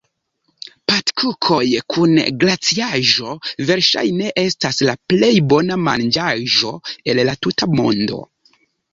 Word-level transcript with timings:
Patkukoj 0.91 1.65
kun 1.95 2.15
glaciaĵo, 2.43 3.33
verŝajne 3.67 4.31
estas 4.43 4.79
la 4.87 4.95
plej 5.11 5.29
bona 5.53 5.77
manĝaĵo 5.89 6.73
el 7.13 7.21
la 7.29 7.37
tuta 7.47 7.69
mondo. 7.81 8.19